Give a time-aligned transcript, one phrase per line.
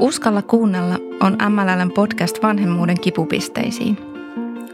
[0.00, 3.98] Uskalla kuunnella on MLLn podcast vanhemmuuden kipupisteisiin.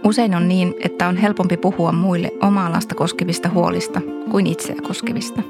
[0.04, 4.00] Usein on niin, että on helpompi puhua muille omaa lasta koskevista huolista
[4.30, 5.43] kuin itseä koskevista.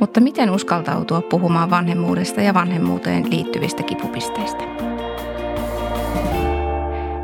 [0.00, 4.64] Mutta miten uskaltautua puhumaan vanhemmuudesta ja vanhemmuuteen liittyvistä kipupisteistä?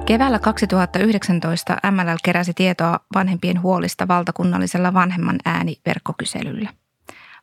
[0.06, 6.70] Keväällä 2019 MLL keräsi tietoa vanhempien huolista valtakunnallisella vanhemman ääni verkkokyselyllä.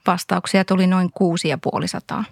[0.07, 2.23] Vastauksia tuli noin kuusi ja puoli sataa.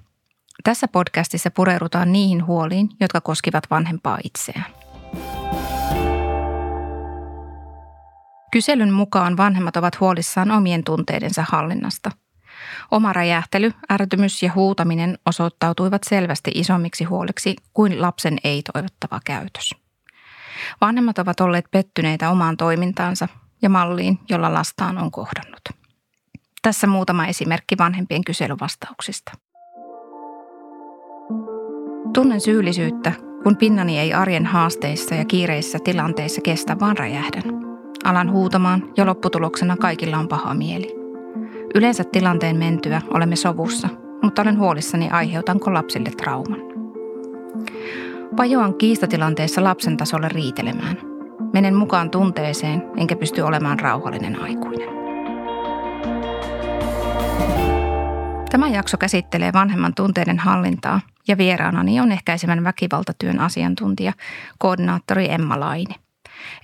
[0.63, 4.73] Tässä podcastissa pureudutaan niihin huoliin, jotka koskivat vanhempaa itseään.
[8.52, 12.12] Kyselyn mukaan vanhemmat ovat huolissaan omien tunteidensa hallinnasta.
[12.91, 19.75] Oma räjähtely, ärtymys ja huutaminen osoittautuivat selvästi isommiksi huoliksi kuin lapsen ei-toivottava käytös.
[20.81, 23.27] Vanhemmat ovat olleet pettyneitä omaan toimintaansa
[23.61, 25.61] ja malliin, jolla lastaan on kohdannut.
[26.61, 29.31] Tässä muutama esimerkki vanhempien kyselyvastauksista.
[32.14, 33.11] Tunnen syyllisyyttä,
[33.44, 37.44] kun pinnani ei arjen haasteissa ja kiireissä tilanteissa kestä, vaan räjähdän.
[38.03, 40.95] Alan huutamaan ja lopputuloksena kaikilla on paha mieli.
[41.75, 43.89] Yleensä tilanteen mentyä olemme sovussa,
[44.22, 46.59] mutta olen huolissani aiheutanko lapsille trauman.
[48.38, 50.97] Vajoan kiistatilanteessa lapsen tasolle riitelemään.
[51.53, 54.89] Menen mukaan tunteeseen, enkä pysty olemaan rauhallinen aikuinen.
[58.52, 64.13] Tämä jakso käsittelee vanhemman tunteiden hallintaa ja vieraanani on ehkäisevän väkivaltatyön asiantuntija,
[64.57, 65.95] koordinaattori Emma Laine.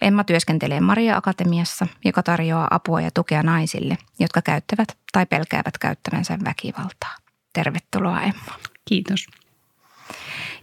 [0.01, 6.37] Emma työskentelee Maria Akatemiassa, joka tarjoaa apua ja tukea naisille, jotka käyttävät tai pelkäävät käyttävänsä
[6.45, 7.15] väkivaltaa.
[7.53, 8.53] Tervetuloa Emma.
[8.85, 9.27] Kiitos.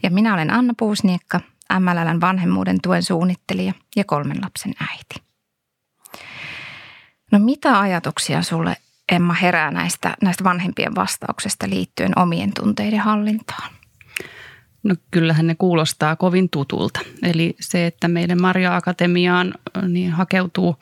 [0.02, 1.40] Ja minä olen Anna Puusniekka,
[1.78, 5.26] MLLn vanhemmuuden tuen suunnittelija ja kolmen lapsen äiti.
[7.32, 8.76] No mitä ajatuksia sulle
[9.12, 13.75] Emma herää näistä, näistä vanhempien vastauksesta liittyen omien tunteiden hallintaan?
[14.86, 17.00] No kyllähän ne kuulostaa kovin tutulta.
[17.22, 19.54] Eli se, että meidän Maria Akatemiaan
[19.88, 20.76] niin hakeutuu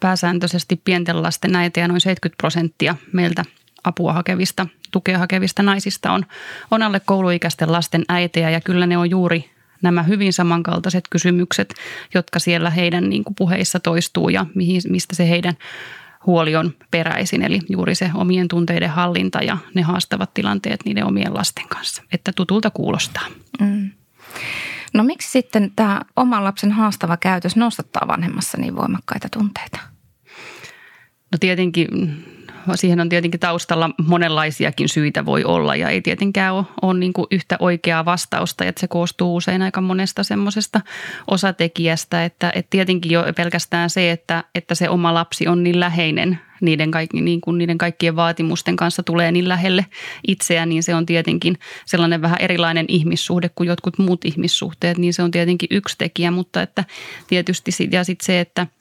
[0.00, 3.44] pääsääntöisesti pienten lasten äitiä ja noin 70 prosenttia meiltä
[3.84, 6.26] apua hakevista, tukea hakevista naisista on,
[6.70, 9.50] on alle kouluikäisten lasten äitejä ja kyllä ne on juuri
[9.82, 11.74] nämä hyvin samankaltaiset kysymykset,
[12.14, 15.54] jotka siellä heidän niin kuin puheissa toistuu ja mihin, mistä se heidän
[16.26, 21.34] huoli on peräisin, eli juuri se omien tunteiden hallinta ja ne haastavat tilanteet niiden omien
[21.34, 23.26] lasten kanssa, että tutulta kuulostaa.
[23.60, 23.90] Mm.
[24.94, 29.78] No miksi sitten tämä oman lapsen haastava käytös nostattaa vanhemmassa niin voimakkaita tunteita?
[31.32, 32.24] No tietenkin
[32.74, 37.26] siihen on tietenkin taustalla monenlaisiakin syitä voi olla ja ei tietenkään ole, ole niin kuin
[37.30, 40.80] yhtä oikeaa vastausta, että se koostuu usein aika monesta semmoisesta
[41.30, 46.38] osatekijästä, että, että tietenkin jo pelkästään se, että, että se oma lapsi on niin läheinen
[46.60, 49.86] niiden, kaikki, niin kuin niiden kaikkien vaatimusten kanssa tulee niin lähelle
[50.26, 55.22] itseä, niin se on tietenkin sellainen vähän erilainen ihmissuhde kuin jotkut muut ihmissuhteet, niin se
[55.22, 56.84] on tietenkin yksi tekijä, mutta että
[57.26, 58.66] tietysti ja sitten se, että–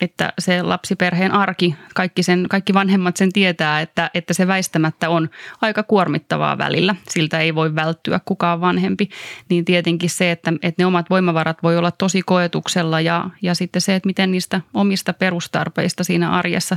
[0.00, 5.30] että se lapsiperheen arki, kaikki, sen, kaikki vanhemmat sen tietää, että, että se väistämättä on
[5.60, 6.94] aika kuormittavaa välillä.
[7.08, 9.08] Siltä ei voi välttyä kukaan vanhempi.
[9.48, 13.82] Niin tietenkin se, että, että ne omat voimavarat voi olla tosi koetuksella ja, ja sitten
[13.82, 16.76] se, että miten niistä omista perustarpeista siinä arjessa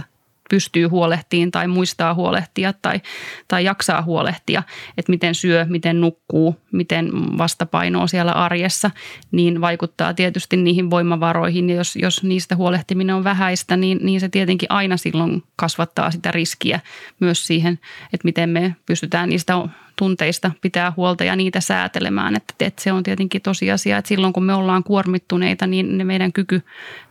[0.49, 3.01] pystyy huolehtiin tai muistaa huolehtia tai,
[3.47, 4.63] tai jaksaa huolehtia,
[4.97, 8.91] että miten syö, miten nukkuu, miten vastapainoa siellä arjessa,
[9.31, 11.69] niin vaikuttaa tietysti niihin voimavaroihin.
[11.69, 16.31] Ja jos, jos niistä huolehtiminen on vähäistä, niin, niin se tietenkin aina silloin kasvattaa sitä
[16.31, 16.79] riskiä
[17.19, 17.79] myös siihen,
[18.13, 19.55] että miten me pystytään niistä
[19.95, 22.35] tunteista pitää huolta ja niitä säätelemään.
[22.35, 26.33] Että, että se on tietenkin tosiasia, että silloin kun me ollaan kuormittuneita, niin ne meidän
[26.33, 26.61] kyky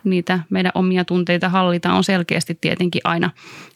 [0.04, 3.30] niitä meidän omia tunteita hallita on selkeästi tietenkin aina,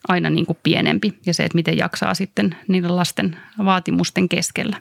[0.09, 1.19] aina niin kuin pienempi.
[1.27, 4.77] Ja se, että miten jaksaa sitten niiden lasten vaatimusten keskellä.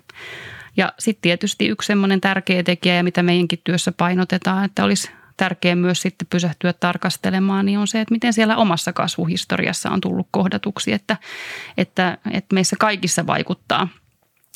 [0.78, 5.76] Ja sitten tietysti yksi semmoinen tärkeä tekijä, ja mitä meidänkin työssä painotetaan, että olisi tärkeää
[5.76, 10.92] myös sitten pysähtyä tarkastelemaan, niin on se, että miten siellä omassa kasvuhistoriassa on tullut kohdatuksi,
[10.92, 11.18] että,
[11.78, 13.88] että, että meissä kaikissa vaikuttaa–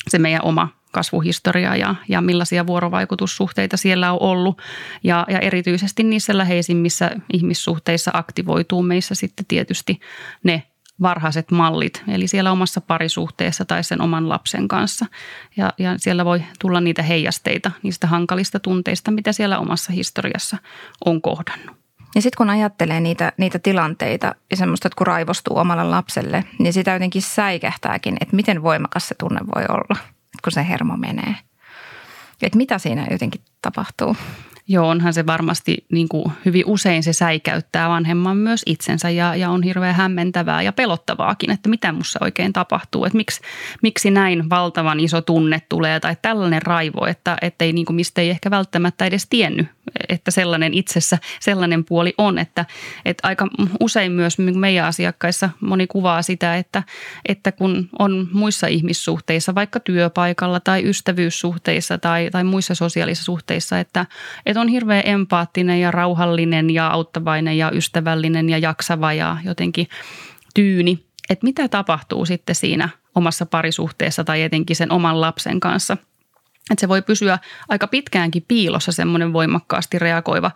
[0.08, 4.62] se meidän oma kasvuhistoria ja, ja millaisia vuorovaikutussuhteita siellä on ollut.
[5.04, 10.00] Ja, ja erityisesti niissä läheisimmissä ihmissuhteissa aktivoituu meissä sitten tietysti
[10.44, 10.62] ne
[11.02, 15.06] varhaiset mallit, eli siellä omassa parisuhteessa tai sen oman lapsen kanssa.
[15.56, 20.56] Ja, ja siellä voi tulla niitä heijasteita niistä hankalista tunteista, mitä siellä omassa historiassa
[21.04, 21.79] on kohdannut.
[22.14, 26.72] Ja sitten kun ajattelee niitä, niitä tilanteita ja semmoista, että kun raivostuu omalle lapselle, niin
[26.72, 29.96] sitä jotenkin säikähtääkin, että miten voimakas se tunne voi olla,
[30.44, 31.34] kun se hermo menee.
[32.42, 34.16] Että mitä siinä jotenkin tapahtuu?
[34.72, 39.50] Joo, onhan se varmasti niin kuin hyvin usein se säikäyttää vanhemman myös itsensä ja, ja
[39.50, 43.04] on hirveän hämmentävää ja pelottavaakin, että mitä mussa oikein tapahtuu.
[43.04, 43.40] Että miksi,
[43.82, 48.20] miksi näin valtavan iso tunne tulee tai tällainen raivo, että, että ei, niin kuin, mistä
[48.20, 49.66] ei ehkä välttämättä edes tiennyt,
[50.08, 52.38] että sellainen itsessä sellainen puoli on.
[52.38, 52.64] Että,
[53.04, 53.48] että aika
[53.80, 56.82] usein myös meidän asiakkaissa moni kuvaa sitä, että,
[57.28, 64.06] että kun on muissa ihmissuhteissa, vaikka työpaikalla tai ystävyyssuhteissa tai, tai muissa sosiaalisissa suhteissa, että,
[64.46, 69.88] että on hirveän empaattinen ja rauhallinen ja auttavainen ja ystävällinen ja jaksava ja jotenkin
[70.54, 71.04] tyyni.
[71.30, 75.96] Että mitä tapahtuu sitten siinä omassa parisuhteessa tai etenkin sen oman lapsen kanssa–
[76.70, 80.50] että se voi pysyä aika pitkäänkin piilossa semmoinen voimakkaasti reagoiva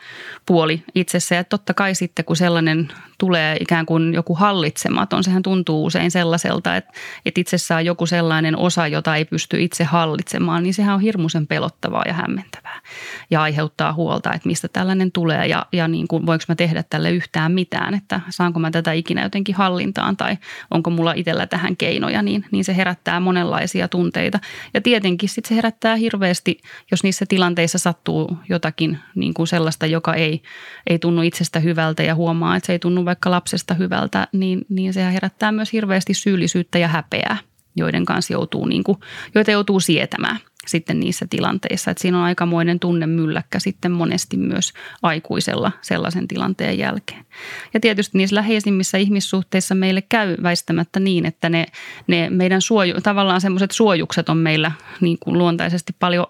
[0.46, 1.34] puoli itsessä.
[1.34, 2.88] Ja totta kai sitten kun sellainen
[3.24, 6.92] tulee ikään kuin joku hallitsematon, sehän tuntuu usein sellaiselta, että,
[7.26, 11.46] että itsessään on joku sellainen osa, jota ei pysty itse hallitsemaan, niin sehän on hirmuisen
[11.46, 12.80] pelottavaa ja hämmentävää.
[13.30, 17.10] Ja aiheuttaa huolta, että mistä tällainen tulee ja, ja niin kuin, voinko mä tehdä tälle
[17.10, 20.36] yhtään mitään, että saanko mä tätä ikinä jotenkin hallintaan tai
[20.70, 24.40] onko mulla itsellä tähän keinoja, niin, niin se herättää monenlaisia tunteita.
[24.74, 26.58] Ja tietenkin sitten se herättää hirveästi,
[26.90, 30.42] jos niissä tilanteissa sattuu jotakin niin kuin sellaista, joka ei,
[30.86, 34.92] ei tunnu itsestä hyvältä ja huomaa, että se ei tunnu vaikka lapsesta hyvältä, niin, niin
[34.92, 37.36] se herättää myös hirveästi syyllisyyttä ja häpeää,
[37.76, 38.98] joiden kanssa joutuu, niin kuin,
[39.34, 41.90] joita joutuu sietämään– sitten niissä tilanteissa.
[41.90, 44.72] Että siinä on aikamoinen tunnemylläkkä sitten monesti myös
[45.02, 47.23] aikuisella sellaisen tilanteen jälkeen.
[47.74, 51.66] Ja tietysti niissä läheisimmissä ihmissuhteissa meille käy väistämättä niin, että ne,
[52.06, 56.26] ne meidän suoju, tavallaan semmoiset suojukset on meillä niin kuin luontaisesti paljon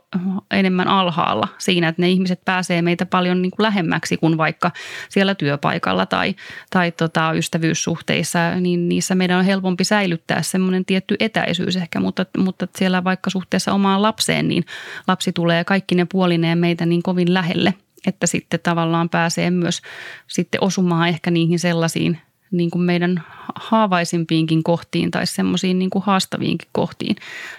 [0.51, 4.71] enemmän alhaalla siinä, että ne ihmiset pääsee meitä paljon niin kuin lähemmäksi kuin vaikka
[5.09, 6.35] siellä työpaikalla tai,
[6.71, 12.67] tai tota ystävyyssuhteissa, niin niissä meidän on helpompi säilyttää semmoinen tietty etäisyys ehkä, mutta, mutta
[12.77, 14.65] siellä vaikka suhteessa omaan lapseen niin
[15.09, 17.75] lapsi tulee kaikki ne puolineen meitä niin kovin lähelle,
[18.06, 19.83] että sitten tavallaan pääsee myös
[20.27, 22.19] sitten osumaan ehkä niihin sellaisiin
[22.51, 23.23] niin kuin meidän
[23.55, 27.17] haavaisimpiinkin kohtiin tai semmoisiin niin haastaviinkin kohtiin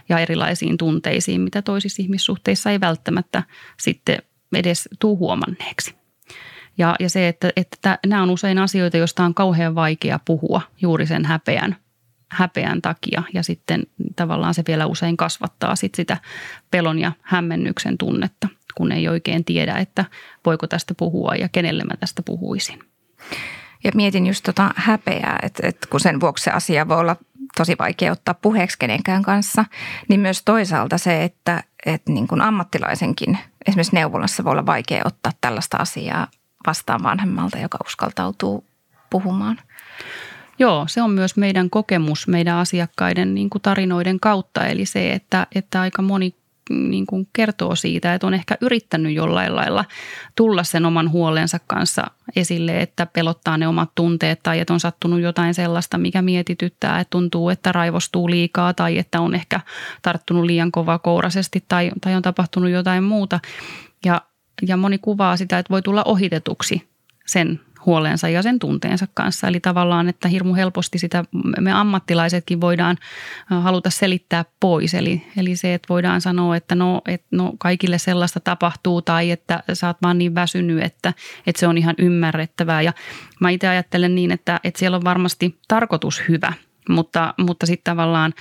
[0.09, 3.43] ja erilaisiin tunteisiin, mitä toisissa ihmissuhteissa ei välttämättä
[3.79, 4.17] sitten
[4.53, 5.95] edes tuu huomanneeksi.
[6.77, 11.05] Ja, ja se, että, että nämä on usein asioita, joista on kauhean vaikea puhua juuri
[11.05, 11.75] sen häpeän
[12.31, 13.83] häpeän takia ja sitten
[14.15, 16.17] tavallaan se vielä usein kasvattaa sit sitä
[16.71, 20.05] pelon ja hämmennyksen tunnetta, kun ei oikein tiedä, että
[20.45, 22.79] voiko tästä puhua ja kenelle mä tästä puhuisin.
[23.83, 27.15] Ja mietin just tota häpeää, että, että kun sen vuoksi se asia voi olla
[27.57, 29.65] tosi vaikea ottaa puheeksi kenenkään kanssa,
[30.09, 33.37] niin myös toisaalta se, että, että niin kuin ammattilaisenkin
[33.67, 36.27] esimerkiksi neuvolassa voi olla vaikea ottaa tällaista asiaa
[36.67, 38.65] vastaan vanhemmalta, joka uskaltautuu
[39.09, 39.59] puhumaan.
[40.59, 44.65] Joo, se on myös meidän kokemus meidän asiakkaiden niin kuin tarinoiden kautta.
[44.65, 46.35] Eli se, että, että aika moni
[46.69, 49.85] niin kuin kertoo siitä, että on ehkä yrittänyt jollain lailla
[50.35, 52.03] tulla sen oman huolensa kanssa
[52.35, 57.09] esille, että pelottaa ne omat tunteet tai että on sattunut jotain sellaista, mikä mietityttää, että
[57.09, 59.59] tuntuu, että raivostuu liikaa tai että on ehkä
[60.01, 63.39] tarttunut liian kova kourasesti tai, tai on tapahtunut jotain muuta.
[64.05, 64.21] Ja,
[64.67, 66.87] ja moni kuvaa sitä, että voi tulla ohitetuksi
[67.25, 69.47] sen huolensa ja sen tunteensa kanssa.
[69.47, 71.23] Eli tavallaan, että hirmu helposti sitä
[71.59, 72.97] me ammattilaisetkin voidaan
[73.45, 74.93] haluta selittää pois.
[74.93, 79.63] Eli, eli se, että voidaan sanoa, että no, että no kaikille sellaista tapahtuu tai että
[79.73, 81.13] sä oot vaan niin väsynyt, että,
[81.47, 82.81] että se on ihan ymmärrettävää.
[82.81, 82.93] Ja
[83.39, 86.53] mä itse ajattelen niin, että, että siellä on varmasti tarkoitus hyvä,
[86.89, 88.33] mutta, mutta sitten tavallaan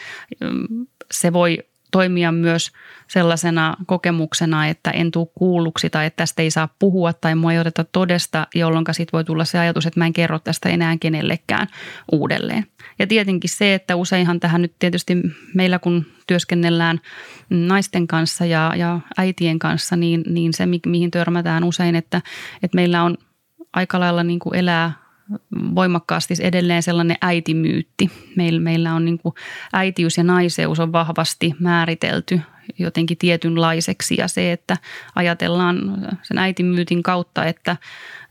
[1.10, 1.58] se voi
[1.94, 2.72] toimia myös
[3.08, 7.58] sellaisena kokemuksena, että en tule kuulluksi tai että tästä ei saa puhua tai mua ei
[7.58, 11.66] oteta todesta, jolloin sitten voi tulla se ajatus, että mä en kerro tästä enää kenellekään
[12.12, 12.66] uudelleen.
[12.98, 15.16] Ja tietenkin se, että useinhan tähän nyt tietysti
[15.54, 17.00] meillä kun työskennellään
[17.50, 22.22] naisten kanssa ja, ja äitien kanssa, niin, niin se mihin törmätään usein, että,
[22.62, 23.16] että meillä on
[23.72, 25.03] aika lailla niin kuin elää
[25.74, 28.10] voimakkaasti edelleen sellainen äitimyytti.
[28.36, 29.34] Meillä, meillä on niin kuin
[29.72, 32.40] äitiys ja naiseus on vahvasti määritelty
[32.78, 34.76] jotenkin tietynlaiseksi ja se, että
[35.14, 35.78] ajatellaan
[36.22, 37.76] sen äitimyytin kautta, että,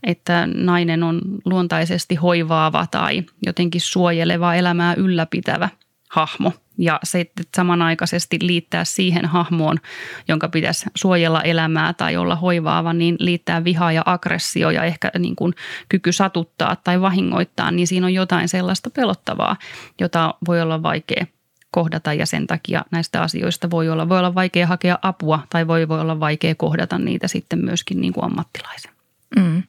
[0.02, 5.68] että nainen on luontaisesti hoivaava tai jotenkin suojeleva elämää ylläpitävä
[6.10, 9.80] hahmo– ja se samanaikaisesti liittää siihen hahmoon,
[10.28, 15.36] jonka pitäisi suojella elämää tai olla hoivaava, niin liittää vihaa ja aggressio ja ehkä niin
[15.36, 15.54] kuin
[15.88, 19.56] kyky satuttaa tai vahingoittaa, niin siinä on jotain sellaista pelottavaa,
[20.00, 21.26] jota voi olla vaikea
[21.70, 25.88] kohdata ja sen takia näistä asioista voi olla, voi olla vaikea hakea apua tai voi,
[25.88, 28.92] voi olla vaikea kohdata niitä sitten myöskin niin kuin ammattilaisen.
[29.36, 29.62] Mm.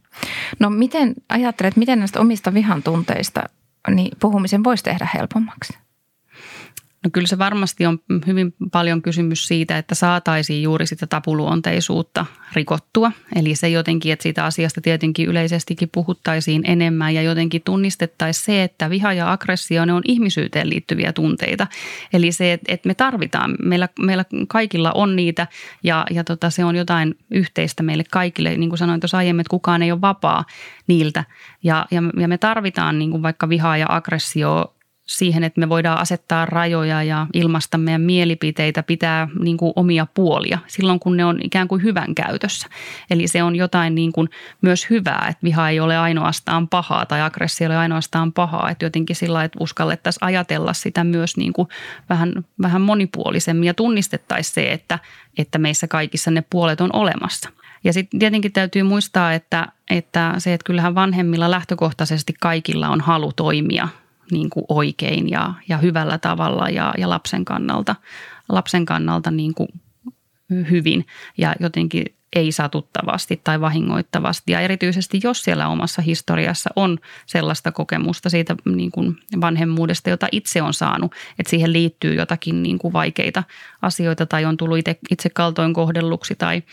[0.60, 3.44] No miten ajattelet, miten näistä omista vihan tunteista
[3.90, 5.74] niin puhumisen voisi tehdä helpommaksi?
[7.06, 13.12] No kyllä se varmasti on hyvin paljon kysymys siitä, että saataisiin juuri sitä tapuluonteisuutta rikottua.
[13.36, 18.90] Eli se jotenkin, että siitä asiasta tietenkin yleisestikin puhuttaisiin enemmän ja jotenkin tunnistettaisiin se, että
[18.90, 21.68] viha ja aggressio ne on ihmisyyteen liittyviä tunteita.
[22.14, 25.48] Eli se, että me tarvitaan, meillä, meillä kaikilla on niitä
[25.84, 28.58] ja, ja tota, se on jotain yhteistä meille kaikille.
[28.58, 30.46] Niin kuin sanoin tuossa aiemmin, että kukaan ei ole vapaa
[30.88, 31.24] niiltä
[31.64, 34.75] ja, ja, ja me tarvitaan niin kuin vaikka vihaa ja aggressio
[35.06, 40.60] siihen, että me voidaan asettaa rajoja ja ilmaista meidän mielipiteitä, pitää niin kuin omia puolia
[40.68, 42.68] silloin, kun ne on ikään kuin hyvän käytössä.
[43.10, 44.30] Eli se on jotain niin kuin
[44.62, 48.70] myös hyvää, että viha ei ole ainoastaan pahaa tai aggressio ei ole ainoastaan pahaa.
[48.70, 51.68] Että jotenkin sillä että uskallettaisiin ajatella sitä myös niin kuin
[52.10, 55.00] vähän, vähän monipuolisemmin ja tunnistettaisiin se, että,
[55.38, 57.50] että meissä kaikissa ne puolet on olemassa.
[57.84, 63.32] Ja sitten tietenkin täytyy muistaa, että, että se, että kyllähän vanhemmilla lähtökohtaisesti kaikilla on halu
[63.34, 63.88] toimia–
[64.32, 67.96] niin kuin oikein ja, ja hyvällä tavalla ja, ja lapsen kannalta,
[68.50, 69.70] lapsen kannalta niin kuin
[70.50, 71.06] hyvin.
[71.38, 74.52] Ja jotenkin ei satuttavasti tai vahingoittavasti.
[74.52, 80.62] Ja erityisesti jos siellä omassa historiassa on sellaista kokemusta siitä niin kuin vanhemmuudesta, jota itse
[80.62, 83.44] on saanut, että siihen liittyy jotakin niin kuin vaikeita
[83.82, 86.64] asioita tai on tullut itse, itse kaltoin kohdelluksi tai,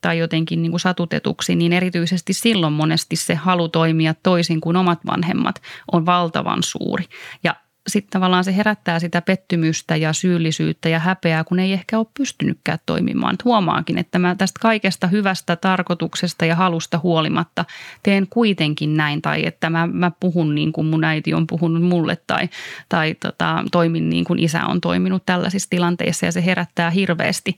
[0.00, 4.98] tai jotenkin niin kuin satutetuksi, niin erityisesti silloin monesti se halu toimia toisin kuin omat
[5.06, 5.62] vanhemmat
[5.92, 7.04] on valtavan suuri.
[7.44, 12.06] Ja sitten tavallaan se herättää sitä pettymystä ja syyllisyyttä ja häpeää, kun ei ehkä ole
[12.18, 13.34] pystynytkään toimimaan.
[13.34, 17.64] Et huomaakin, että mä tästä kaikesta hyvästä tarkoituksesta ja halusta huolimatta
[18.02, 19.22] teen kuitenkin näin.
[19.22, 22.48] Tai että mä, mä puhun niin kuin mun äiti on puhunut mulle tai,
[22.88, 27.56] tai tota, toimin niin kuin isä on toiminut tällaisissa tilanteissa ja se herättää hirveästi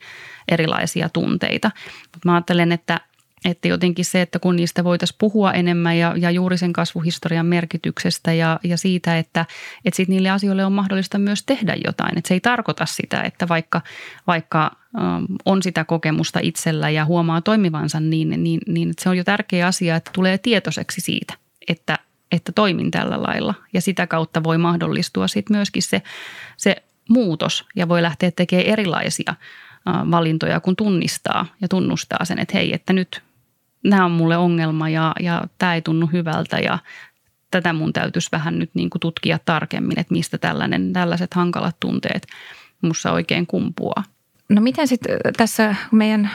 [0.48, 1.70] erilaisia tunteita.
[2.02, 3.00] Mutta mä ajattelen, että
[3.44, 8.32] että jotenkin se, että kun niistä voitaisiin puhua enemmän ja, ja juuri sen kasvuhistorian merkityksestä
[8.32, 9.46] ja, ja siitä, että,
[9.84, 12.18] että sit niille asioille on mahdollista myös tehdä jotain.
[12.18, 13.80] Että se ei tarkoita sitä, että vaikka,
[14.26, 19.24] vaikka ähm, on sitä kokemusta itsellä ja huomaa toimivansa niin, niin, niin se on jo
[19.24, 21.34] tärkeä asia, että tulee tietoiseksi siitä,
[21.68, 21.98] että,
[22.32, 23.54] että toimin tällä lailla.
[23.72, 26.02] Ja sitä kautta voi mahdollistua sitten myöskin se,
[26.56, 26.76] se
[27.08, 32.74] muutos ja voi lähteä tekemään erilaisia äh, valintoja, kun tunnistaa ja tunnustaa sen, että hei,
[32.74, 33.22] että nyt
[33.84, 36.78] nämä on mulle ongelma ja, ja tämä ei tunnu hyvältä ja
[37.50, 42.26] tätä mun täytyisi vähän nyt niin kuin tutkia tarkemmin, että mistä tällainen, tällaiset hankalat tunteet
[42.82, 44.04] mussa oikein kumpuaa.
[44.48, 46.30] No miten sitten tässä meidän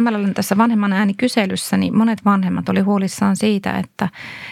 [0.00, 4.08] MLLn tässä vanhemman äänikyselyssä, niin monet vanhemmat oli huolissaan siitä, että,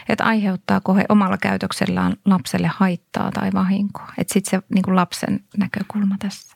[0.09, 4.13] että aiheuttaako he omalla käytöksellään lapselle haittaa tai vahinkoa.
[4.19, 6.52] Että sitten se niin kuin lapsen näkökulma tässä.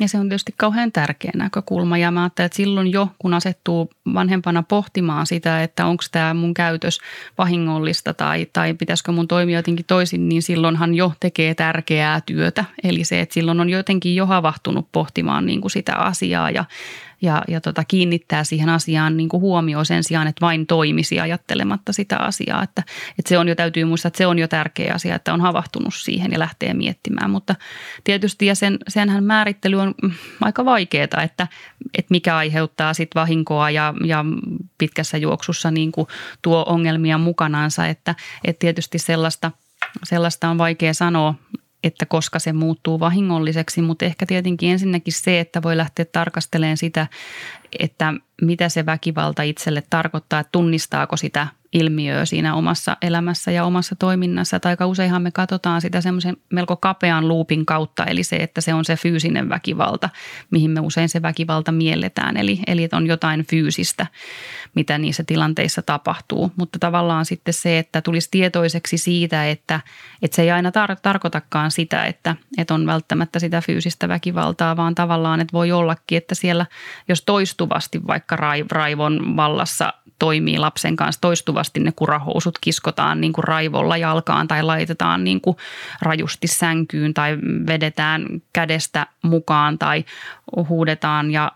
[0.00, 3.90] Ja se on tietysti kauhean tärkeä näkökulma ja mä ajattelen, että silloin jo kun asettuu
[4.14, 6.98] vanhempana pohtimaan sitä, että onko tämä mun käytös
[7.38, 12.64] vahingollista tai, tai pitäisikö mun toimia jotenkin toisin, niin silloinhan jo tekee tärkeää työtä.
[12.84, 16.64] Eli se, että silloin on jotenkin jo havahtunut pohtimaan niin kuin sitä asiaa ja
[17.22, 21.92] ja, ja tota, kiinnittää siihen asiaan niin kuin huomioon sen sijaan, että vain toimisi ajattelematta
[21.92, 22.62] sitä asiaa.
[22.62, 22.82] Että,
[23.18, 25.94] että se on jo, täytyy muistaa, että se on jo tärkeä asia, että on havahtunut
[25.94, 27.30] siihen ja lähtee miettimään.
[27.30, 27.54] Mutta
[28.04, 29.94] tietysti ja sen, senhän määrittely on
[30.40, 31.48] aika vaikeaa, että,
[31.98, 34.24] että mikä aiheuttaa sitten vahinkoa ja, ja
[34.78, 36.06] pitkässä juoksussa niin kuin
[36.42, 37.86] tuo ongelmia mukanaansa.
[37.86, 39.50] Että, että tietysti sellaista,
[40.04, 41.34] sellaista on vaikea sanoa
[41.84, 47.06] että koska se muuttuu vahingolliseksi, mutta ehkä tietenkin ensinnäkin se, että voi lähteä tarkastelemaan sitä,
[47.78, 53.96] että mitä se väkivalta itselle tarkoittaa, että tunnistaako sitä ilmiöä siinä omassa elämässä ja omassa
[53.96, 54.60] toiminnassa.
[54.60, 58.74] Tai aika useinhan me katsotaan sitä semmoisen melko kapean luupin kautta, eli se, että se
[58.74, 60.08] on se fyysinen väkivalta,
[60.50, 62.36] mihin me usein se väkivalta mielletään.
[62.36, 64.06] Eli, eli että on jotain fyysistä,
[64.74, 66.52] mitä niissä tilanteissa tapahtuu.
[66.56, 69.80] Mutta tavallaan sitten se, että tulisi tietoiseksi siitä, että,
[70.22, 74.94] että se ei aina tar- tarkoitakaan sitä, että, että on välttämättä sitä fyysistä väkivaltaa, vaan
[74.94, 76.66] tavallaan, että voi ollakin, että siellä
[77.08, 77.22] jos
[77.60, 78.36] toistuvasti vaikka
[78.70, 85.24] raivon vallassa toimii lapsen kanssa toistuvasti ne kurahousut kiskotaan niin kuin raivolla jalkaan tai laitetaan
[85.24, 85.56] niin kuin
[86.02, 90.04] rajusti sänkyyn tai vedetään kädestä mukaan tai
[90.68, 91.52] huudetaan ja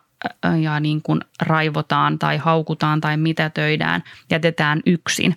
[0.62, 5.37] ja niin kuin raivotaan tai haukutaan tai mitätöidään, jätetään yksin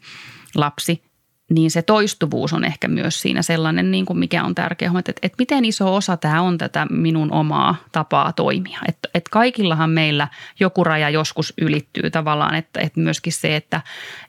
[0.55, 1.03] lapsi,
[1.49, 5.35] niin se toistuvuus on ehkä myös siinä sellainen, niin kuin mikä on tärkeä että, että
[5.39, 8.79] miten iso osa tämä on tätä minun omaa tapaa toimia.
[8.87, 10.27] Että, että kaikillahan meillä
[10.59, 13.81] joku raja joskus ylittyy tavallaan, että, että myöskin se, että,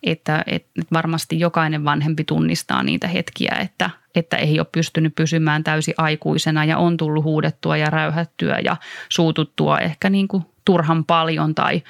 [0.02, 5.94] että, että varmasti jokainen vanhempi tunnistaa niitä hetkiä, että, että ei ole pystynyt pysymään täysin
[5.96, 8.76] aikuisena ja on tullut huudettua ja räyhättyä ja
[9.08, 11.82] suututtua ehkä niin kuin turhan paljon tai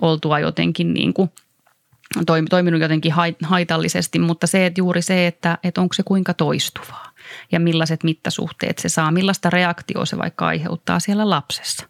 [0.00, 1.30] oltua jotenkin niin kuin–
[2.50, 7.06] toiminut jotenkin haitallisesti, mutta se, että juuri se, että, että onko se kuinka toistuvaa.
[7.52, 11.86] ja millaiset mittasuhteet se saa, millaista reaktioa se vaikka aiheuttaa siellä lapsessa.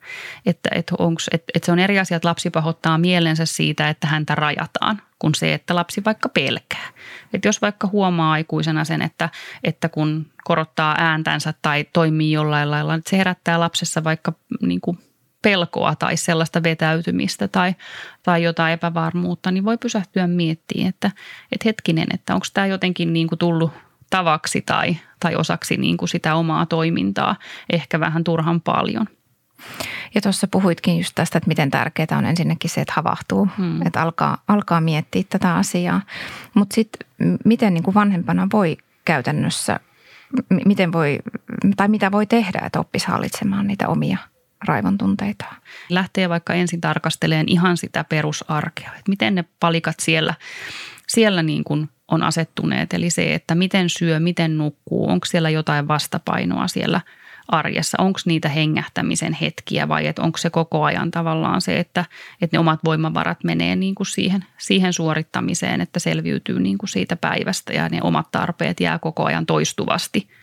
[0.46, 4.06] Että, että, onks, että, että se on eri asia, että lapsi pahoittaa mielensä siitä, että
[4.06, 6.88] häntä rajataan, kuin se, että lapsi vaikka pelkää.
[7.32, 9.28] Että jos vaikka huomaa aikuisena sen, että,
[9.64, 14.32] että kun korottaa ääntänsä tai toimii jollain lailla, että se herättää lapsessa vaikka
[14.62, 14.98] niin kuin
[15.46, 17.74] pelkoa tai sellaista vetäytymistä tai,
[18.22, 21.10] tai jotain epävarmuutta, niin voi pysähtyä miettimään, että,
[21.52, 23.72] että hetkinen, että onko tämä jotenkin niin kuin tullut
[24.10, 27.36] tavaksi tai, tai osaksi niin kuin sitä omaa toimintaa
[27.72, 29.06] ehkä vähän turhan paljon.
[30.14, 33.86] Ja tuossa puhuitkin just tästä, että miten tärkeää on ensinnäkin se, että havahtuu, hmm.
[33.86, 36.00] että alkaa, alkaa miettiä tätä asiaa.
[36.54, 37.08] Mutta sitten
[37.44, 39.80] miten niin kuin vanhempana voi käytännössä,
[40.64, 41.18] miten voi,
[41.76, 44.18] tai mitä voi tehdä, että oppisi hallitsemaan niitä omia
[44.68, 45.44] raivon tunteita.
[45.88, 50.34] Lähtee vaikka ensin tarkasteleen ihan sitä perusarkea, että miten ne palikat siellä,
[51.08, 52.94] siellä niin kuin on asettuneet.
[52.94, 57.00] Eli se, että miten syö, miten nukkuu, onko siellä jotain vastapainoa siellä
[57.48, 62.04] arjessa, onko niitä hengähtämisen hetkiä vai onko se koko ajan tavallaan se, että,
[62.42, 67.16] että ne omat voimavarat menee niin kuin siihen, siihen suorittamiseen, että selviytyy niin kuin siitä
[67.16, 70.28] päivästä ja ne omat tarpeet jää koko ajan toistuvasti–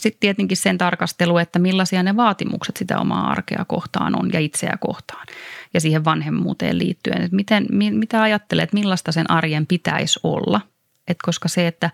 [0.00, 4.76] sitten tietenkin sen tarkastelu, että millaisia ne vaatimukset sitä omaa arkea kohtaan on ja itseä
[4.80, 5.26] kohtaan
[5.74, 7.22] ja siihen vanhemmuuteen liittyen.
[7.22, 10.60] Että miten, mitä ajattelet, että millaista sen arjen pitäisi olla?
[11.08, 11.90] Et koska se, että,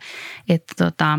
[0.48, 1.18] että tota,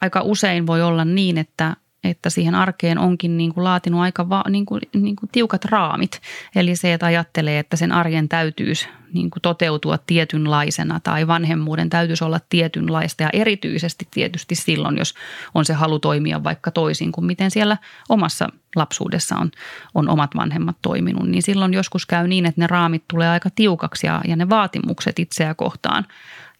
[0.00, 4.44] aika usein voi olla niin, että että siihen arkeen onkin niin kuin laatinut aika va,
[4.48, 6.20] niin kuin, niin kuin tiukat raamit.
[6.56, 12.24] Eli se, että ajattelee, että sen arjen täytyisi niin kuin toteutua tietynlaisena tai vanhemmuuden täytyisi
[12.24, 15.14] olla tietynlaista ja erityisesti tietysti silloin, jos
[15.54, 17.76] on se halu toimia vaikka toisin kuin miten siellä
[18.08, 19.50] omassa lapsuudessa on,
[19.94, 24.06] on omat vanhemmat toiminut, niin silloin joskus käy niin, että ne raamit tulee aika tiukaksi
[24.06, 26.06] ja, ja ne vaatimukset itseä kohtaan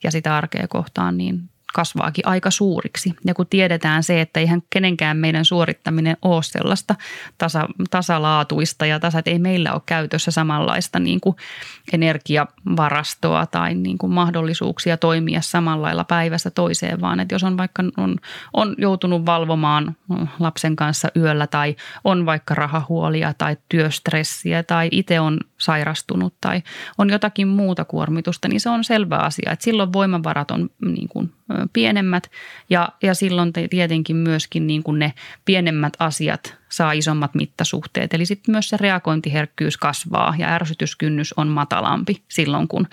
[0.03, 3.15] ja sitä arkea kohtaan, niin kasvaakin aika suuriksi.
[3.25, 6.95] Ja kun tiedetään se, että eihän kenenkään meidän suorittaminen ole sellaista
[7.39, 11.37] tasa, tasalaatuista ja tasa, että ei meillä ole käytössä samanlaista niin kuin
[11.93, 18.17] energiavarastoa tai niin kuin mahdollisuuksia toimia samalla päivästä toiseen, vaan että jos on vaikka on,
[18.53, 19.97] on joutunut valvomaan
[20.39, 26.63] lapsen kanssa yöllä tai on vaikka rahahuolia tai työstressiä tai itse on sairastunut tai
[26.99, 31.33] on jotakin muuta kuormitusta, niin se on selvä asia, että silloin voimavarat on niin kuin
[31.73, 32.31] pienemmät
[32.71, 35.13] ja, ja silloin tietenkin myöskin niin kuin ne
[35.45, 38.15] pienemmät asiat saa isommat mittasuhteet.
[38.15, 42.87] Eli sitten myös se reagointiherkkyys kasvaa ja ärsytyskynnys on matalampi silloin, kun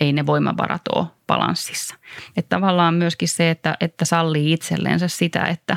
[0.00, 1.94] ei ne voimavarat ole balanssissa.
[2.36, 5.76] Että tavallaan myöskin se, että, että sallii itselleensä sitä, että,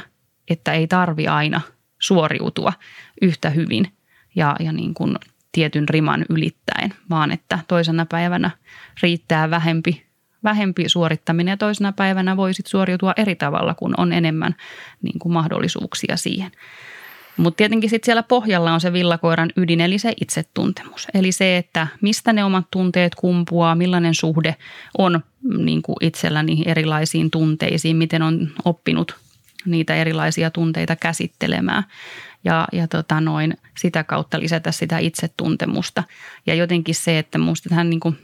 [0.49, 1.61] että ei tarvi aina
[1.99, 2.73] suoriutua
[3.21, 3.93] yhtä hyvin
[4.35, 5.15] ja, ja niin kuin
[5.51, 8.51] tietyn riman ylittäen, vaan että toisena päivänä
[9.01, 10.11] riittää vähempi
[10.43, 14.55] vähempi suorittaminen ja toisena päivänä voisit suoriutua eri tavalla, kun on enemmän
[15.01, 16.51] niin kuin mahdollisuuksia siihen.
[17.37, 21.07] Mutta tietenkin sitten siellä pohjalla on se villakoiran ydin, eli se itsetuntemus.
[21.13, 24.55] Eli se, että mistä ne omat tunteet kumpuaa, millainen suhde
[24.97, 25.19] on
[25.57, 29.15] niin kuin itsellä niihin erilaisiin tunteisiin, miten on oppinut
[29.65, 31.83] niitä erilaisia tunteita käsittelemään
[32.43, 36.03] ja, ja tota noin, sitä kautta lisätä sitä itsetuntemusta.
[36.45, 38.17] Ja jotenkin se, että minusta tähän niin kuin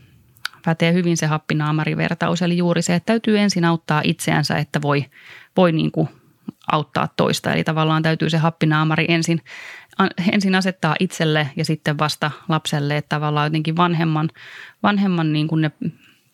[0.66, 5.06] pätee hyvin se happinaamarivertaus, eli juuri se, että täytyy ensin auttaa itseänsä, että voi,
[5.58, 6.10] voi niin kuin
[6.72, 7.54] auttaa toista.
[7.54, 9.42] Eli tavallaan täytyy se happinaamari ensin,
[10.32, 14.30] ensin asettaa itselle ja sitten vasta lapselle, että tavallaan jotenkin vanhemman,
[14.84, 15.72] vanhemman niin kuin ne,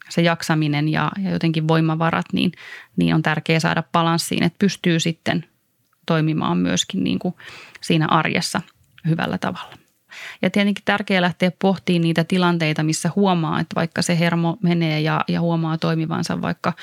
[0.10, 2.52] se jaksaminen ja, ja jotenkin voimavarat, niin,
[2.96, 5.46] niin on tärkeää saada balanssiin, että pystyy sitten
[6.06, 7.36] toimimaan myöskin niin kuin
[7.82, 8.62] siinä arjessa
[9.08, 9.84] hyvällä tavalla.
[10.42, 15.22] Ja tietenkin tärkeää lähteä pohtimaan niitä tilanteita, missä huomaa, että vaikka se hermo menee ja,
[15.28, 16.74] ja huomaa toimivansa vaikka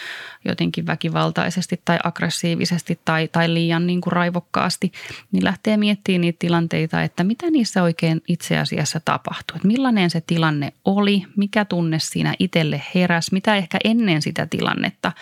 [0.44, 4.92] jotenkin väkivaltaisesti tai aggressiivisesti tai, tai liian niin kuin raivokkaasti,
[5.32, 9.56] niin lähtee miettimään niitä tilanteita, että mitä niissä oikein itse asiassa tapahtuu.
[9.56, 15.12] Että millainen se tilanne oli, mikä tunne siinä itselle heräs, mitä ehkä ennen sitä tilannetta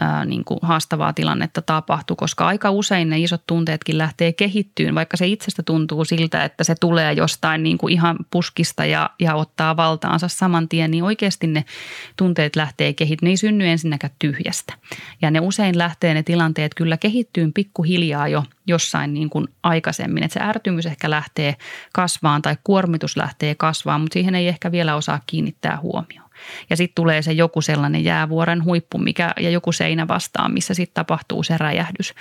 [0.00, 5.16] ää, niin kuin haastavaa tilannetta tapahtui, koska aika usein ne isot tunteetkin lähtee kehittyyn, vaikka
[5.16, 9.76] se itsestä tuntuu siltä, että se tulee jostain niin kuin ihan puskista ja, ja ottaa
[9.76, 11.64] valtaansa saman tien, niin oikeasti ne
[12.16, 13.28] tunteet lähtee kehittymään.
[13.28, 14.74] Ne ei synny ensinnäkään tyhjästä.
[15.22, 20.22] Ja ne usein lähtee ne tilanteet kyllä kehittyyn pikkuhiljaa jo jossain niin kuin aikaisemmin.
[20.22, 21.56] Että se ärtymys ehkä lähtee
[21.92, 26.27] kasvaan tai kuormitus lähtee kasvaan, mutta siihen ei ehkä vielä osaa kiinnittää huomioon.
[26.70, 30.94] Ja sitten tulee se joku sellainen jäävuoren huippu mikä, ja joku seinä vastaan, missä sitten
[30.94, 32.14] tapahtuu se räjähdys.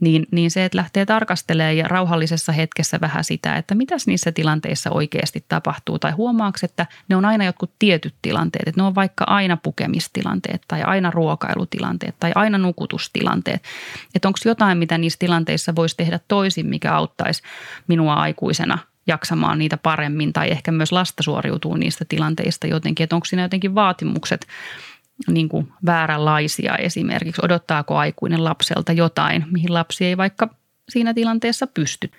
[0.00, 4.90] Niin, niin se, että lähtee tarkastelemaan ja rauhallisessa hetkessä vähän sitä, että mitäs niissä tilanteissa
[4.90, 5.98] oikeasti tapahtuu.
[5.98, 8.68] Tai huomaaks, että ne on aina jotkut tietyt tilanteet.
[8.68, 13.62] Että ne on vaikka aina pukemistilanteet tai aina ruokailutilanteet tai aina nukutustilanteet.
[14.14, 17.42] Että onko jotain, mitä niissä tilanteissa voisi tehdä toisin, mikä auttaisi
[17.88, 23.24] minua aikuisena– jaksamaan niitä paremmin tai ehkä myös lasta suoriutuu niistä tilanteista jotenkin, että onko
[23.24, 24.46] siinä jotenkin vaatimukset
[25.28, 27.42] niin kuin vääränlaisia esimerkiksi.
[27.44, 30.48] Odottaako aikuinen lapselta jotain, mihin lapsi ei vaikka
[30.88, 32.10] siinä tilanteessa pysty?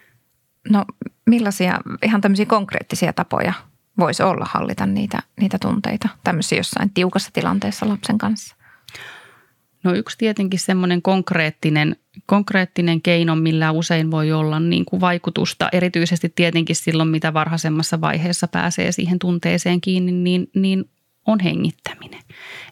[0.69, 0.85] No
[1.25, 3.53] millaisia ihan tämmöisiä konkreettisia tapoja
[3.99, 8.56] voisi olla hallita niitä, niitä tunteita tämmöisiä jossain tiukassa tilanteessa lapsen kanssa?
[9.87, 11.95] No yksi tietenkin semmoinen konkreettinen,
[12.25, 18.47] konkreettinen keino, millä usein voi olla niin kuin vaikutusta, erityisesti tietenkin silloin, mitä varhaisemmassa vaiheessa
[18.47, 20.89] pääsee siihen tunteeseen kiinni, niin, niin
[21.27, 22.19] on hengittäminen.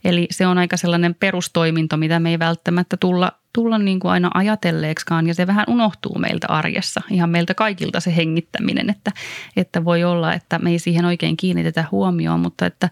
[0.03, 4.31] Eli se on aika sellainen perustoiminto, mitä me ei välttämättä tulla, tulla niin kuin aina
[4.33, 9.11] ajatelleeksikaan ja se vähän unohtuu meiltä arjessa, ihan meiltä kaikilta se hengittäminen, että,
[9.55, 12.89] että voi olla, että me ei siihen oikein kiinnitetä huomioon, mutta että,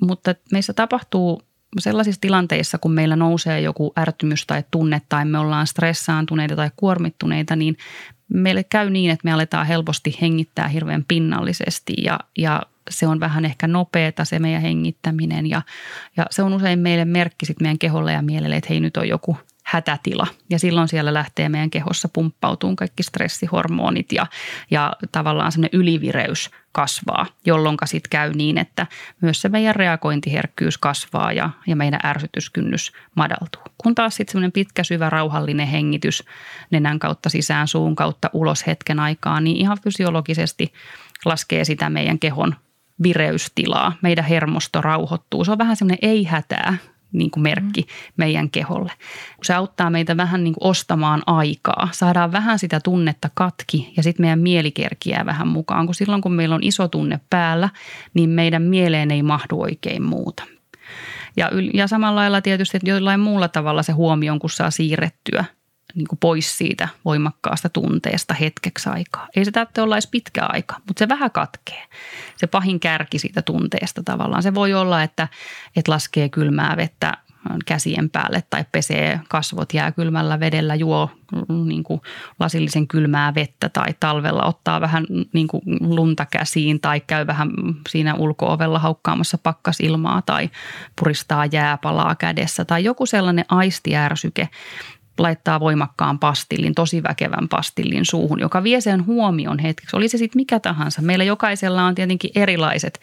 [0.00, 1.47] mutta meissä tapahtuu
[1.78, 7.56] sellaisissa tilanteissa, kun meillä nousee joku ärtymys tai tunne tai me ollaan stressaantuneita tai kuormittuneita,
[7.56, 7.76] niin
[8.28, 13.44] meille käy niin, että me aletaan helposti hengittää hirveän pinnallisesti ja, ja se on vähän
[13.44, 15.62] ehkä nopeata se meidän hengittäminen ja,
[16.16, 19.08] ja se on usein meille merkki sitten meidän keholle ja mielelle, että hei nyt on
[19.08, 19.36] joku
[19.68, 20.26] hätätila.
[20.50, 24.26] Ja silloin siellä lähtee meidän kehossa pumppautuun kaikki stressihormonit ja,
[24.70, 28.86] ja tavallaan semmoinen ylivireys kasvaa, jolloin sitten käy niin, että
[29.20, 33.62] myös se meidän reagointiherkkyys kasvaa ja, ja meidän ärsytyskynnys madaltuu.
[33.78, 36.24] Kun taas sitten semmoinen pitkä, syvä, rauhallinen hengitys
[36.70, 40.72] nenän kautta sisään, suun kautta ulos hetken aikaa, niin ihan fysiologisesti
[41.24, 42.54] laskee sitä meidän kehon
[43.02, 43.92] vireystilaa.
[44.02, 45.44] Meidän hermosto rauhoittuu.
[45.44, 46.76] Se on vähän semmoinen ei-hätää
[47.12, 47.86] niin kuin merkki mm.
[48.16, 48.92] meidän keholle.
[49.42, 51.88] Se auttaa meitä vähän niin kuin ostamaan aikaa.
[51.92, 55.86] Saadaan vähän sitä tunnetta katki ja sitten meidän mieli kerkiää vähän mukaan.
[55.86, 57.68] Kun silloin kun meillä on iso tunne päällä,
[58.14, 60.42] niin meidän mieleen ei mahdu oikein muuta.
[61.36, 65.44] Ja, ja samalla lailla tietysti, että jollain muulla tavalla se huomioon, kun saa siirrettyä
[65.94, 69.28] niin kuin pois siitä voimakkaasta tunteesta hetkeksi aikaa.
[69.36, 71.82] Ei se tarvitse olla edes pitkä aika, mutta se vähän katkee.
[72.36, 74.42] Se pahin kärki siitä tunteesta tavallaan.
[74.42, 75.28] Se voi olla, että,
[75.76, 77.16] että laskee kylmää vettä
[77.66, 81.10] käsien päälle tai pesee kasvot jääkylmällä vedellä, juo
[81.64, 82.00] niin kuin
[82.40, 87.50] lasillisen kylmää vettä tai talvella ottaa vähän niin kuin lunta käsiin tai käy vähän
[87.88, 90.50] siinä ulkoovella haukkaamassa pakkasilmaa tai
[91.00, 94.48] puristaa jääpalaa kädessä tai joku sellainen aistiärsyke,
[95.18, 99.96] laittaa voimakkaan pastillin, tosi väkevän pastillin suuhun, joka vie sen huomion hetkeksi.
[99.96, 101.02] Oli se sitten mikä tahansa.
[101.02, 103.00] Meillä jokaisella on tietenkin erilaiset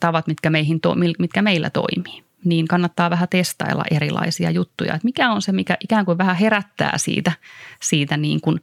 [0.00, 2.24] tavat, mitkä, meihin to, mitkä meillä toimii.
[2.44, 4.94] Niin kannattaa vähän testailla erilaisia juttuja.
[4.94, 7.32] Että mikä on se, mikä ikään kuin vähän herättää siitä,
[7.82, 8.60] siitä niin kuin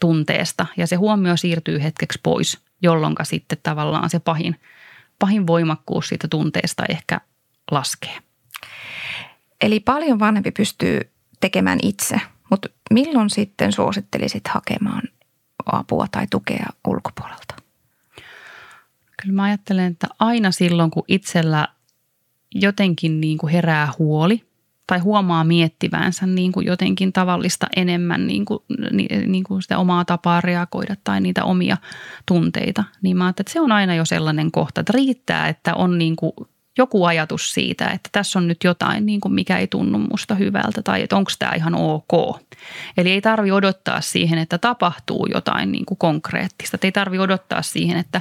[0.00, 0.66] tunteesta.
[0.76, 4.60] Ja se huomio siirtyy hetkeksi pois, jolloin sitten tavallaan se pahin,
[5.18, 7.20] pahin voimakkuus siitä tunteesta ehkä
[7.70, 8.18] laskee.
[9.60, 11.00] Eli paljon vanhempi pystyy
[11.40, 12.20] tekemään itse.
[12.50, 15.02] Mutta milloin sitten suosittelisit hakemaan
[15.66, 17.54] apua tai tukea ulkopuolelta?
[19.22, 21.68] Kyllä mä ajattelen, että aina silloin, kun itsellä
[22.54, 24.44] jotenkin niin kuin herää huoli
[24.86, 28.58] tai huomaa miettivänsä niin kuin jotenkin tavallista enemmän niin kuin,
[29.26, 31.76] niin kuin sitä omaa tapaa reagoida tai niitä omia
[32.26, 35.98] tunteita, niin mä ajattelen, että se on aina jo sellainen kohta, että riittää, että on
[35.98, 36.32] niin kuin
[36.78, 40.82] joku ajatus siitä, että tässä on nyt jotain, niin kuin mikä ei tunnu musta hyvältä
[40.82, 42.40] tai että onko tämä ihan ok.
[42.96, 46.78] Eli ei tarvi odottaa siihen, että tapahtuu jotain niin kuin konkreettista.
[46.82, 48.20] ei tarvi odottaa siihen, että,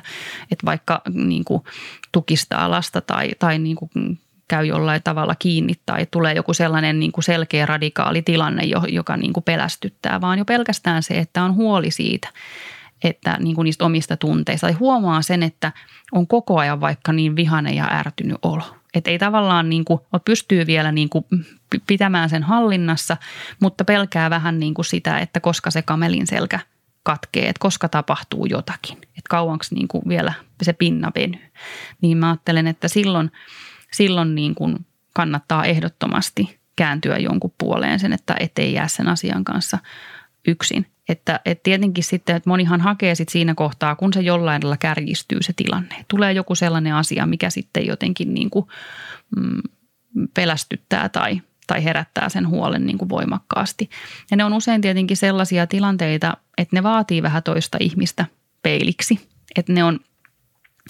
[0.52, 1.64] että vaikka niin kuin
[2.12, 7.12] tukistaa lasta tai, tai niin kuin käy jollain tavalla kiinni tai tulee joku sellainen niin
[7.12, 11.92] kuin selkeä radikaali tilanne, joka niin kuin pelästyttää, vaan jo pelkästään se, että on huoli
[11.92, 12.30] siitä,
[13.04, 14.68] että niin kuin niistä omista tunteista.
[14.68, 15.72] Tai huomaa sen, että
[16.12, 18.64] on koko ajan vaikka niin vihane ja ärtynyt olo.
[18.94, 21.26] Että ei tavallaan niin kuin, pystyy vielä niin kuin
[21.88, 23.18] pitämään sen hallinnassa,
[23.60, 26.60] mutta pelkää vähän niin kuin sitä, että koska se kamelin selkä
[27.04, 28.98] katkee, että koska tapahtuu jotakin.
[28.98, 31.52] Että kauanko niin kuin vielä se pinna venyy.
[32.02, 33.32] Niin mä ajattelen, että silloin,
[33.92, 39.80] silloin niin kuin kannattaa ehdottomasti kääntyä jonkun puoleen sen, että ettei jää sen asian kanssa
[40.48, 40.86] yksin.
[41.10, 45.42] Että, että tietenkin sitten, että monihan hakee sit siinä kohtaa, kun se jollain lailla kärjistyy
[45.42, 46.06] se tilanne.
[46.08, 48.66] Tulee joku sellainen asia, mikä sitten jotenkin niin kuin,
[49.36, 49.62] mm,
[50.34, 53.90] pelästyttää tai, tai herättää sen huolen niin kuin voimakkaasti.
[54.32, 58.26] Ja ne on usein tietenkin sellaisia tilanteita, että ne vaatii vähän toista ihmistä
[58.62, 59.28] peiliksi.
[59.56, 60.00] Että ne on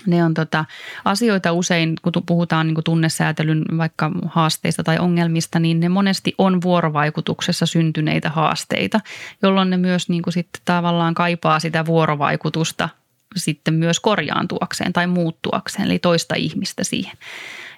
[0.07, 0.65] ne on tota,
[1.05, 6.61] asioita usein, kun puhutaan niin kuin tunnesäätelyn vaikka haasteista tai ongelmista, niin ne monesti on
[6.61, 8.99] vuorovaikutuksessa syntyneitä haasteita,
[9.41, 12.89] jolloin ne myös niin kuin sitten tavallaan kaipaa sitä vuorovaikutusta
[13.35, 17.17] sitten myös korjaantuakseen tai muuttuakseen, eli toista ihmistä siihen.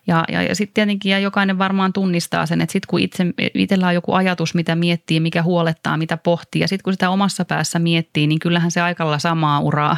[0.08, 3.88] Ja, ja, ja sitten tietenkin, ja jokainen varmaan tunnistaa sen, että sitten kun itse, itsellä
[3.88, 7.80] on joku ajatus, mitä miettii, mikä huolettaa, mitä pohtii, ja sitten kun sitä omassa päässä
[7.80, 9.98] miettii, niin kyllähän se aikalla samaa uraa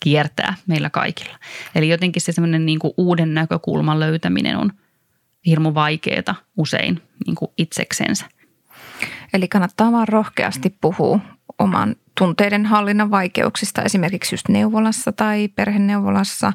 [0.00, 1.38] kiertää meillä kaikilla.
[1.74, 4.72] Eli jotenkin se semmoinen niin uuden näkökulman löytäminen on
[5.46, 8.26] hirmu vaikeaa usein niin kuin itseksensä.
[9.34, 11.20] Eli kannattaa vaan rohkeasti puhua
[11.58, 16.52] oman tunteiden hallinnan vaikeuksista esimerkiksi just neuvolassa tai perheneuvolassa.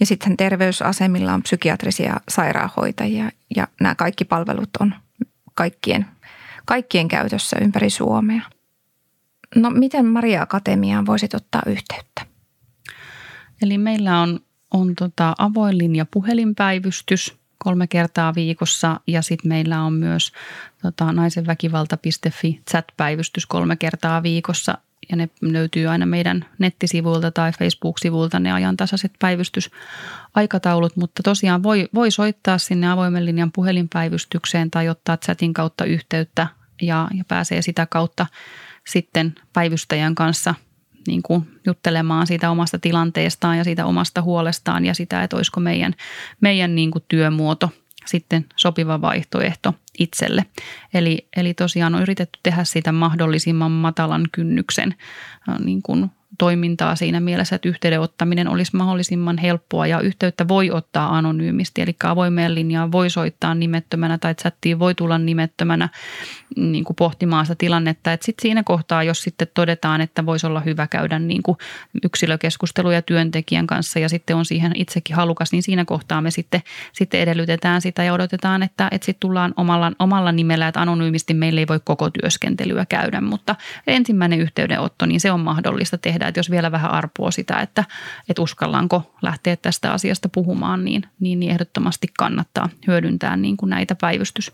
[0.00, 4.94] Ja sitten terveysasemilla on psykiatrisia sairaanhoitajia ja nämä kaikki palvelut on
[5.54, 6.06] kaikkien,
[6.64, 8.42] kaikkien käytössä ympäri Suomea.
[9.54, 12.35] No miten Maria Akatemiaan voisit ottaa yhteyttä?
[13.62, 14.40] Eli meillä on,
[14.70, 20.32] on tota avoin linja puhelinpäivystys kolme kertaa viikossa ja sitten meillä on myös
[20.82, 24.78] tota, naisenväkivalta.fi chat-päivystys kolme kertaa viikossa.
[25.10, 32.10] Ja ne löytyy aina meidän nettisivuilta tai Facebook-sivuilta ne ajantasaiset päivystysaikataulut, mutta tosiaan voi, voi
[32.10, 36.46] soittaa sinne avoimen linjan puhelinpäivystykseen tai ottaa chatin kautta yhteyttä
[36.82, 38.26] ja, ja pääsee sitä kautta
[38.86, 40.54] sitten päivystäjän kanssa
[41.06, 45.94] niin kuin juttelemaan siitä omasta tilanteestaan ja siitä omasta huolestaan ja sitä, että olisiko meidän,
[46.40, 47.70] meidän niin kuin työmuoto
[48.06, 50.46] sitten sopiva vaihtoehto itselle.
[50.94, 54.94] Eli, eli tosiaan on yritetty tehdä siitä mahdollisimman matalan kynnyksen
[55.64, 61.16] niin kuin toimintaa siinä mielessä, että yhteyden ottaminen olisi mahdollisimman helppoa ja yhteyttä voi ottaa
[61.16, 61.82] anonyymisti.
[61.82, 65.88] Eli avoimeen linjaan voi soittaa nimettömänä tai chattiin voi tulla nimettömänä
[66.56, 68.12] niin kuin pohtimaan sitä tilannetta.
[68.12, 71.58] Että sit siinä kohtaa, jos sitten todetaan, että voisi olla hyvä käydä niin kuin
[72.04, 77.20] yksilökeskusteluja työntekijän kanssa ja sitten on siihen itsekin halukas, niin siinä kohtaa me sitten, sitten
[77.20, 81.68] edellytetään sitä ja odotetaan, että, että sitten tullaan omalla, omalla nimellä, että anonyymisti meillä ei
[81.68, 86.72] voi koko työskentelyä käydä, mutta ensimmäinen yhteydenotto, niin se on mahdollista tehdä että jos vielä
[86.72, 87.84] vähän arpoa sitä, että,
[88.28, 93.94] että uskallanko lähteä tästä asiasta puhumaan, niin, niin, niin ehdottomasti kannattaa hyödyntää niin kuin näitä
[93.94, 94.52] päivystys,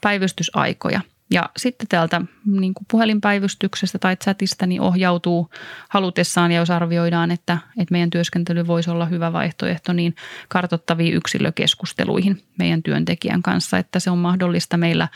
[0.00, 1.00] päivystysaikoja.
[1.32, 5.50] Ja sitten täältä niin kuin puhelinpäivystyksestä tai chatista niin ohjautuu
[5.88, 10.14] halutessaan ja jos arvioidaan, että, että meidän työskentely voisi olla hyvä vaihtoehto, niin
[10.48, 15.08] kartottaviin yksilökeskusteluihin meidän työntekijän kanssa, että se on mahdollista meillä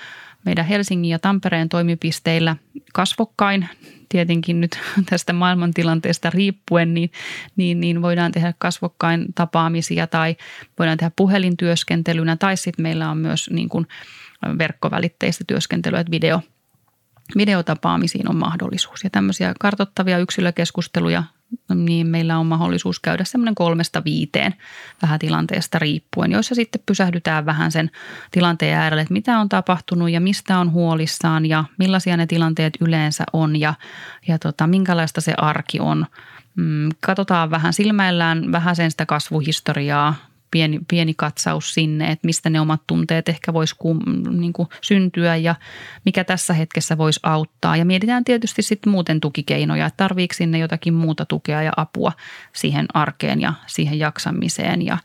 [0.46, 2.56] meidän Helsingin ja Tampereen toimipisteillä
[2.92, 3.68] kasvokkain
[4.08, 4.78] tietenkin nyt
[5.10, 7.10] tästä maailmantilanteesta riippuen, niin,
[7.56, 10.36] niin, niin voidaan tehdä kasvokkain tapaamisia tai
[10.78, 13.86] voidaan tehdä puhelintyöskentelynä tai sitten meillä on myös niin kuin
[14.58, 16.40] verkkovälitteistä työskentelyä, että video,
[17.36, 19.04] videotapaamisiin on mahdollisuus.
[19.04, 21.22] Ja tämmöisiä kartottavia yksilökeskusteluja
[21.74, 24.54] niin meillä on mahdollisuus käydä semmoinen kolmesta viiteen
[25.02, 27.90] vähän tilanteesta riippuen, joissa sitten pysähdytään vähän sen
[28.30, 33.24] tilanteen äärelle, että mitä on tapahtunut ja mistä on huolissaan ja millaisia ne tilanteet yleensä
[33.32, 33.74] on ja,
[34.28, 36.06] ja tota, minkälaista se arki on.
[36.56, 40.14] Mm, katsotaan vähän, silmäillään vähän sen sitä kasvuhistoriaa,
[40.56, 43.76] pieni, pieni katsaus sinne, että mistä ne omat tunteet ehkä voisi
[44.30, 45.54] niin syntyä ja
[46.04, 47.76] mikä tässä hetkessä voisi auttaa.
[47.76, 52.12] Ja mietitään tietysti sitten muuten tukikeinoja, että tarviiko sinne jotakin muuta tukea ja apua
[52.52, 54.82] siihen arkeen ja siihen jaksamiseen.
[54.82, 54.98] Ja,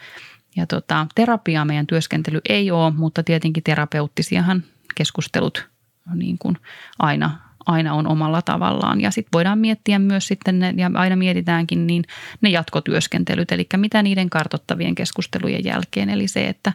[0.56, 4.64] ja tota, terapiaa meidän työskentely ei ole, mutta tietenkin terapeuttisiahan
[4.96, 5.70] keskustelut
[6.14, 6.58] niin kuin
[7.00, 9.02] aina aina on omalla tavallaan.
[9.02, 12.04] Ja sitten voidaan miettiä myös sitten, ne, ja aina mietitäänkin, niin
[12.41, 16.10] ne jatkotyöskentelyt, eli mitä niiden kartottavien keskustelujen jälkeen.
[16.10, 16.74] Eli se, että,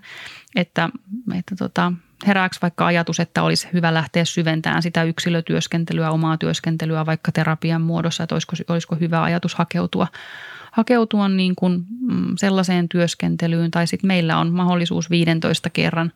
[0.56, 0.88] että,
[1.34, 1.92] että tota,
[2.26, 8.22] herääkö vaikka ajatus, että olisi hyvä lähteä syventämään sitä yksilötyöskentelyä, omaa työskentelyä vaikka terapian muodossa,
[8.22, 10.06] että olisiko, olisiko hyvä ajatus hakeutua
[10.72, 16.12] hakeutua niin kuin mm, sellaiseen työskentelyyn, tai sitten meillä on mahdollisuus 15 kerran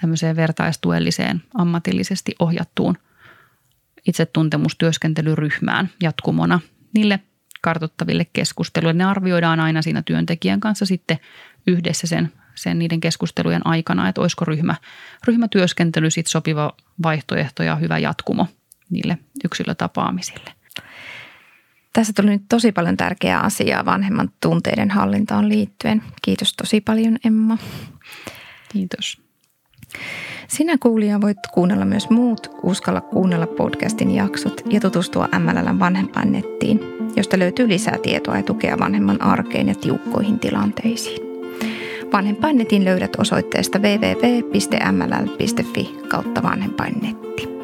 [0.00, 2.98] tämmöiseen vertaistuelliseen ammatillisesti ohjattuun–
[4.06, 6.60] itsetuntemustyöskentelyryhmään jatkumona
[6.94, 7.20] niille
[7.60, 8.92] kartottaville keskusteluille.
[8.92, 11.18] Ne arvioidaan aina siinä työntekijän kanssa sitten
[11.66, 14.74] yhdessä sen, sen niiden keskustelujen aikana, että olisiko ryhmä,
[15.26, 18.46] ryhmätyöskentely sitten sopiva vaihtoehto ja hyvä jatkumo
[18.90, 20.52] niille yksilötapaamisille.
[21.92, 26.02] Tässä tuli nyt tosi paljon tärkeää asiaa vanhemman tunteiden hallintaan liittyen.
[26.22, 27.58] Kiitos tosi paljon Emma.
[28.72, 29.29] Kiitos.
[30.48, 36.80] Sinä kuulija voit kuunnella myös muut Uskalla kuunnella podcastin jaksot ja tutustua MLLn vanhempainnettiin,
[37.16, 41.20] josta löytyy lisää tietoa ja tukea vanhemman arkeen ja tiukkoihin tilanteisiin.
[42.12, 44.38] Vanhempainnetin löydät osoitteesta www.mll.fi
[46.08, 47.59] kautta vanhempainnetti.